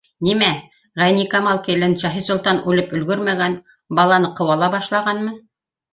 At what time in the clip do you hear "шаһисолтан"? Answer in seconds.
2.03-2.63